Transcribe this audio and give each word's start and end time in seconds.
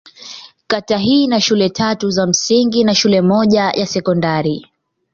Kata 0.67 0.97
hii 0.97 1.23
ina 1.23 1.41
shule 1.41 1.69
tatu 1.69 2.09
za 2.11 2.27
msingi 2.27 2.83
na 2.83 2.95
shule 2.95 3.21
moja 3.21 3.61
ya 3.63 3.87
sekondari. 3.87 4.67